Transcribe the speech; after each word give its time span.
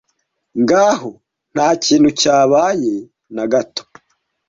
nkaho 0.63 1.09
ntakintu 1.53 2.09
cyabaye 2.21 2.95
nagato 3.35 3.83